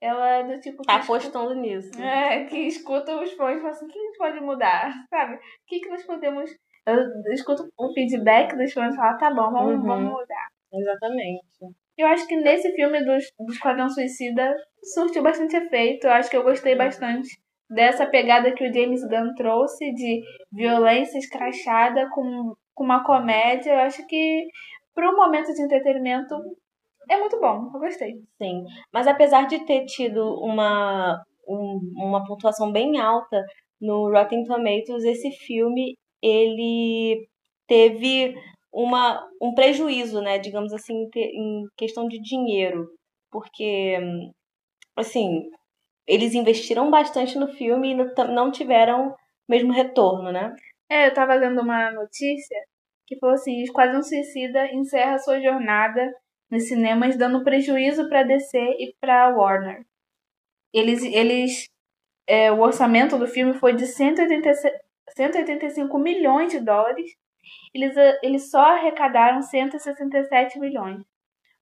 [0.00, 0.82] ela é do tipo.
[0.82, 2.02] Tá apostando escuta, nisso.
[2.02, 4.92] É, que escuta os fãs e fala assim: o que a gente pode mudar?
[5.08, 5.34] Sabe?
[5.34, 6.50] O que, que nós podemos.
[6.86, 9.82] Eu escuto o feedback dos fãs e falo: tá bom, vamos, uhum.
[9.82, 10.48] vamos mudar.
[10.72, 11.46] Exatamente.
[11.96, 14.54] Eu acho que nesse filme dos, do Esquadrão Suicida
[14.94, 16.06] surtiu bastante efeito.
[16.06, 17.28] Eu acho que eu gostei bastante
[17.70, 23.72] dessa pegada que o James Gunn trouxe de violência escrachada com, com uma comédia.
[23.72, 24.46] Eu acho que
[24.94, 26.34] para um momento de entretenimento,
[27.08, 27.70] é muito bom.
[27.74, 28.14] Eu gostei.
[28.40, 28.64] Sim.
[28.92, 33.44] Mas apesar de ter tido uma, um, uma pontuação bem alta
[33.80, 37.28] no Rotten Tomatoes, esse filme, ele
[37.66, 38.34] teve
[38.72, 40.38] uma, um prejuízo, né?
[40.38, 42.88] Digamos assim, em questão de dinheiro.
[43.30, 43.98] Porque,
[44.96, 45.50] assim,
[46.06, 49.14] eles investiram bastante no filme e não tiveram o
[49.48, 50.54] mesmo retorno, né?
[50.88, 52.56] É, eu tava lendo uma notícia
[53.06, 56.12] que falou assim: Esquadrão Suicida encerra sua jornada
[56.50, 59.84] nos cinemas, dando prejuízo para DC e para Warner.
[60.72, 61.68] Eles, eles
[62.28, 64.52] é, o orçamento do filme foi de 180,
[65.10, 67.10] 185 milhões de dólares.
[67.74, 71.02] Eles, eles só arrecadaram 167 milhões.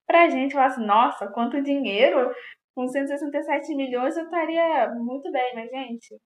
[0.07, 2.31] Pra gente falar assim, nossa, quanto dinheiro!
[2.75, 6.17] Com 167 milhões eu estaria muito bem, mas, gente,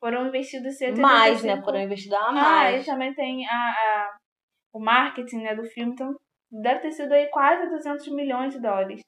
[0.00, 1.00] foram investidos 185...
[1.00, 1.62] Mais, né?
[1.62, 2.74] Foram investidos a mais.
[2.74, 4.16] Ah, e também tem a, a
[4.74, 6.12] o marketing né, do filme, então
[6.62, 9.00] deve ter sido aí quase 200 milhões de dólares.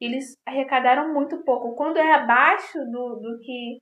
[0.00, 1.74] Eles arrecadaram muito pouco.
[1.76, 3.78] Quando é abaixo do, do que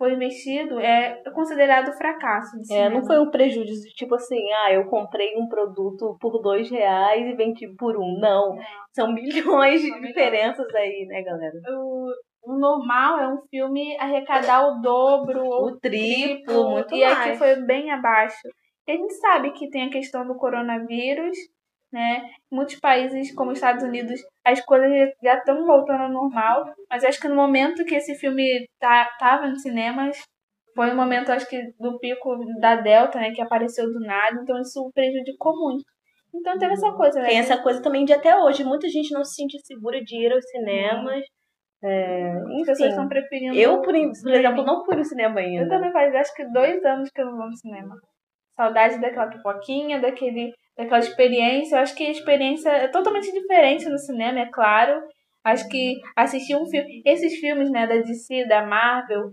[0.00, 2.56] foi investido, é considerado fracasso.
[2.70, 7.26] é, não foi um prejuízo, tipo assim, ah, eu comprei um produto por dois reais
[7.26, 8.18] e vendi por um.
[8.18, 8.62] Não, não.
[8.94, 11.54] são milhões de diferenças aí, né, galera?
[11.68, 12.10] O,
[12.42, 17.18] o normal é um filme arrecadar o dobro, o triplo, triplo muito e mais.
[17.18, 18.48] aqui foi bem abaixo.
[18.88, 21.36] E a gente sabe que tem a questão do coronavírus,
[21.92, 22.22] né?
[22.50, 24.90] Muitos países, como os Estados Unidos, as coisas
[25.22, 29.48] já estão voltando ao normal, mas acho que no momento que esse filme tá, tava
[29.48, 30.16] nos cinemas,
[30.74, 34.58] foi o momento, acho que, do pico da Delta, né, que apareceu do nada, então
[34.60, 35.84] isso prejudicou muito.
[36.34, 37.28] Então teve essa coisa, né?
[37.28, 40.32] Tem essa coisa também de até hoje, muita gente não se sente segura de ir
[40.32, 41.24] aos cinemas.
[41.82, 43.56] É, enfim, As pessoas estão preferindo.
[43.56, 45.64] eu, por, por exemplo, não fui no cinema ainda.
[45.64, 47.96] Eu também faz acho que dois anos que eu não vou no cinema.
[48.54, 51.76] Saudade daquela pipoquinha, daquele, daquela experiência.
[51.76, 55.02] Eu acho que a experiência é totalmente diferente no cinema, é claro.
[55.44, 57.02] Acho que assistir um filme.
[57.04, 59.32] Esses filmes, né, da DC, da Marvel,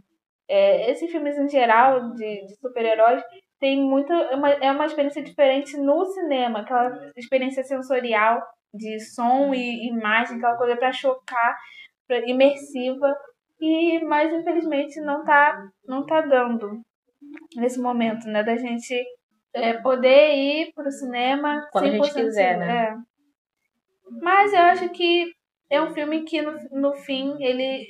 [0.50, 3.22] é, esses filmes em geral de, de super-heróis,
[3.60, 4.14] tem muita.
[4.14, 8.42] É uma, é uma experiência diferente no cinema, aquela experiência sensorial
[8.74, 11.58] de som e imagem, aquela coisa para chocar,
[12.08, 13.14] pra, imersiva.
[13.60, 16.80] E, mas infelizmente não tá, não tá dando
[17.56, 18.44] nesse momento, né?
[18.44, 19.04] Da gente
[19.64, 22.84] é, poder ir pro cinema Quando a gente quiser, né?
[22.84, 22.96] É.
[24.22, 25.32] Mas eu acho que
[25.70, 27.86] é um filme que no, no fim ele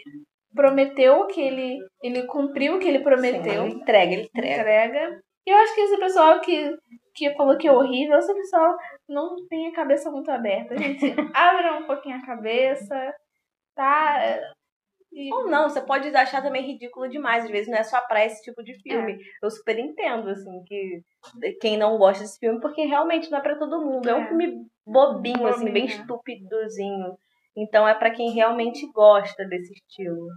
[0.55, 3.63] prometeu que ele ele cumpriu o que ele prometeu.
[3.63, 4.85] Sim, ele entrega, ele entrega.
[4.85, 5.21] entrega.
[5.45, 6.75] E eu acho que esse pessoal que,
[7.15, 8.75] que falou que é horrível, esse pessoal
[9.07, 10.73] não tem a cabeça muito aberta.
[10.73, 13.13] A gente abre um pouquinho a cabeça,
[13.73, 14.39] tá?
[15.31, 17.45] Ou não, você pode achar também ridículo demais.
[17.45, 19.13] Às vezes não é só pra esse tipo de filme.
[19.13, 19.17] É.
[19.41, 21.01] Eu super entendo, assim, que
[21.59, 24.07] quem não gosta desse filme, porque realmente não é pra todo mundo.
[24.07, 24.47] É, é um filme
[24.85, 27.17] bobinho, bobinho, assim, bem estupidozinho.
[27.55, 30.27] Então é para quem realmente gosta desse estilo.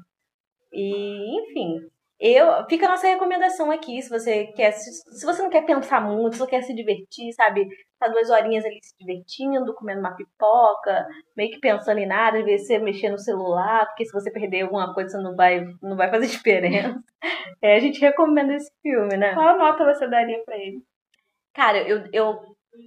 [0.73, 5.65] E, enfim, eu fica a nossa recomendação aqui, se você quer se você não quer
[5.65, 7.67] pensar muito, se você quer se divertir, sabe?
[7.99, 12.45] Tá duas horinhas ali se divertindo, comendo uma pipoca, meio que pensando em nada, às
[12.45, 16.11] vezes você mexer no celular, porque se você perder alguma coisa não vai não vai
[16.11, 17.03] fazer diferença.
[17.63, 19.35] É, a gente recomenda esse filme, né?
[19.35, 20.83] Qual nota você daria para ele?
[21.55, 22.39] Cara, eu, eu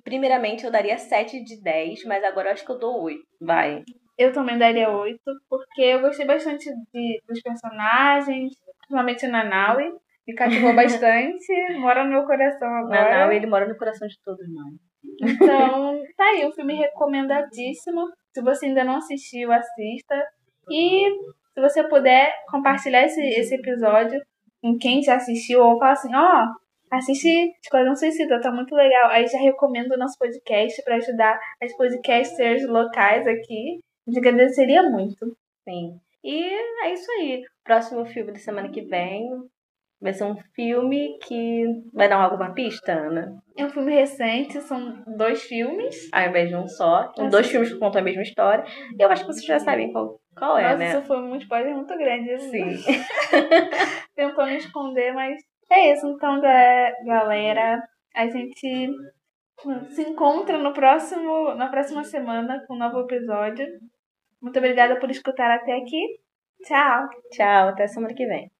[0.04, 3.22] primeiramente eu daria 7 de 10, mas agora eu acho que eu dou 8.
[3.42, 3.84] Vai.
[4.18, 5.20] Eu também daria 8,
[5.50, 8.54] porque eu gostei bastante de, dos personagens,
[8.94, 9.92] principalmente na Naui.
[10.28, 13.10] Me cativou bastante, mora no meu coração agora.
[13.10, 14.74] Na Naui, ele mora no coração de todos nós.
[15.22, 18.08] Então, tá aí, um filme recomendadíssimo.
[18.34, 20.16] Se você ainda não assistiu, assista.
[20.70, 21.10] E
[21.54, 24.22] se você puder compartilhar esse, esse episódio
[24.62, 29.10] com quem já assistiu, ou falar assim, ó, oh, assiste Esquadrão Suicida, tá muito legal.
[29.10, 33.82] Aí já recomendo o nosso podcast para ajudar as podcasters locais aqui.
[34.08, 35.36] A gente agradeceria muito.
[35.68, 36.00] Sim.
[36.24, 37.44] E é isso aí.
[37.64, 39.30] Próximo filme da semana que vem
[40.04, 43.42] vai ser um filme que vai dar alguma pista, Ana?
[43.58, 46.10] É um filme recente, são dois filmes.
[46.12, 47.10] Ao invés de um só.
[47.16, 48.66] São dois filmes que contam a mesma história.
[49.00, 50.90] E eu acho que vocês já sabem qual, qual é, Nossa, né?
[50.90, 52.38] isso foi um spoiler muito grande.
[52.38, 52.76] Sim.
[54.14, 56.06] Tentando esconder, mas é isso.
[56.08, 57.82] Então, galera,
[58.14, 58.90] a gente
[59.92, 63.66] se encontra no próximo, na próxima semana com um novo episódio.
[64.42, 66.23] Muito obrigada por escutar até aqui.
[66.64, 67.10] Tchau.
[67.32, 68.53] Tchau, até semana que vem.